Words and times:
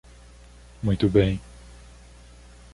Muito 0.81 1.07
bem! 1.07 1.39